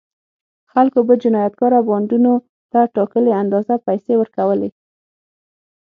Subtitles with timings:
[0.71, 2.33] خلکو به جنایتکاره بانډونو
[2.71, 4.69] ته ټاکلې اندازه پیسې ورکولې.